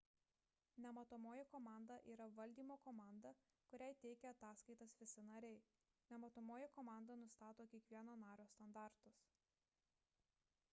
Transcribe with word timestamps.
nematomoji 0.83 1.43
komanda 1.51 1.97
yra 2.13 2.27
valdymo 2.39 2.77
komanda 2.87 3.33
kuriai 3.73 3.99
teikia 4.05 4.33
ataskaitas 4.37 4.97
visi 5.03 5.25
nariai 5.29 5.61
nematomoji 6.15 6.73
komanda 6.81 7.21
nustato 7.25 7.71
kiekvieno 7.77 8.19
nario 8.27 8.51
standartus 8.57 9.25